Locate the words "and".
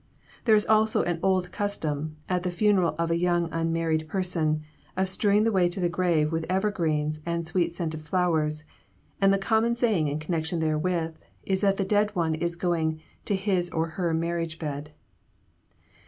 7.23-7.47, 9.21-9.31